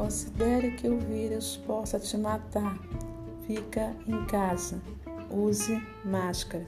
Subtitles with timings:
[0.00, 2.78] considere que o vírus possa te matar.
[3.46, 4.80] Fica em casa.
[5.30, 6.66] Use máscara.